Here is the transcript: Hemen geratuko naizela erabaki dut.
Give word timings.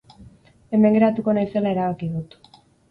Hemen 0.77 0.97
geratuko 0.99 1.37
naizela 1.41 1.77
erabaki 1.77 2.13
dut. 2.19 2.39